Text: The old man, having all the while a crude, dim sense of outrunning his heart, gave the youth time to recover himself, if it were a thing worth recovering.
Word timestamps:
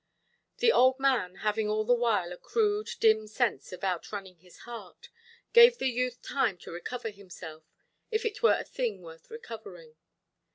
The 0.57 0.71
old 0.71 0.99
man, 0.99 1.35
having 1.45 1.69
all 1.69 1.83
the 1.83 1.93
while 1.93 2.31
a 2.33 2.37
crude, 2.39 2.89
dim 2.99 3.27
sense 3.27 3.71
of 3.71 3.83
outrunning 3.83 4.37
his 4.37 4.61
heart, 4.61 5.09
gave 5.53 5.77
the 5.77 5.89
youth 5.91 6.23
time 6.23 6.57
to 6.65 6.71
recover 6.71 7.11
himself, 7.11 7.65
if 8.09 8.25
it 8.25 8.41
were 8.41 8.57
a 8.59 8.63
thing 8.65 9.03
worth 9.03 9.29
recovering. 9.29 9.97